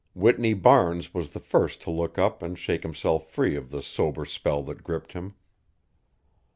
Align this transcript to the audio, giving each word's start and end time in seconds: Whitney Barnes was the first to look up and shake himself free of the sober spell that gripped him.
Whitney 0.15 0.55
Barnes 0.55 1.13
was 1.13 1.29
the 1.29 1.39
first 1.39 1.79
to 1.83 1.91
look 1.91 2.17
up 2.17 2.41
and 2.41 2.57
shake 2.57 2.81
himself 2.81 3.29
free 3.29 3.55
of 3.55 3.69
the 3.69 3.83
sober 3.83 4.25
spell 4.25 4.63
that 4.63 4.83
gripped 4.83 5.13
him. 5.13 5.35